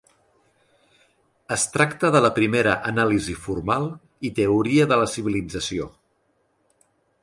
[1.55, 3.89] Es tracta de la primera anàlisi formal
[4.31, 5.91] i teoria de la civilització.